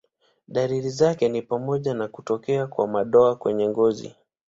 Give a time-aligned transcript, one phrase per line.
[0.47, 4.15] Dalili zake ni pamoja na kutokea kwa madoa kwenye ngozi.